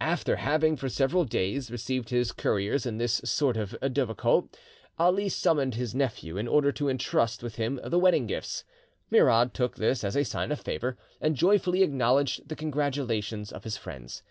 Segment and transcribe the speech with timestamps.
[0.00, 4.48] After having for several days received his couriers in this sort of dovecot,
[4.98, 8.64] Ali summoned his nephew in order to entrust with him the wedding gifts.
[9.10, 13.76] Murad took this as a sign of favour, and joyfully acknowledged the congratulations of his
[13.76, 14.22] friends.